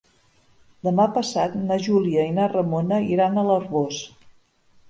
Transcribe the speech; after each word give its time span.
Demà 0.87 1.03
passat 1.17 1.59
na 1.67 1.77
Júlia 1.89 2.25
i 2.31 2.33
na 2.39 2.47
Ramona 2.57 2.99
iran 3.13 3.39
a 3.39 3.45
l'Arboç. 3.51 4.01